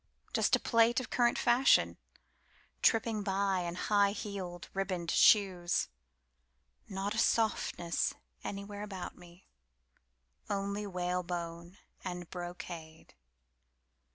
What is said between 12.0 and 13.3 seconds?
and brocade.